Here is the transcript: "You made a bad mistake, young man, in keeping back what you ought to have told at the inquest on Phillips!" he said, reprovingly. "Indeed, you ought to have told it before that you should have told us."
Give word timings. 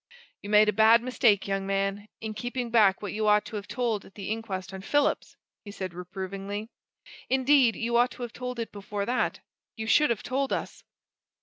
"You 0.41 0.49
made 0.49 0.67
a 0.67 0.73
bad 0.73 1.03
mistake, 1.03 1.47
young 1.47 1.67
man, 1.67 2.07
in 2.21 2.33
keeping 2.33 2.71
back 2.71 3.03
what 3.03 3.13
you 3.13 3.27
ought 3.27 3.45
to 3.45 3.55
have 3.57 3.67
told 3.67 4.03
at 4.03 4.15
the 4.15 4.29
inquest 4.31 4.73
on 4.73 4.81
Phillips!" 4.81 5.37
he 5.63 5.69
said, 5.69 5.93
reprovingly. 5.93 6.69
"Indeed, 7.29 7.75
you 7.75 7.97
ought 7.97 8.09
to 8.13 8.23
have 8.23 8.33
told 8.33 8.57
it 8.57 8.71
before 8.71 9.05
that 9.05 9.41
you 9.75 9.85
should 9.85 10.09
have 10.09 10.23
told 10.23 10.51
us." 10.51 10.83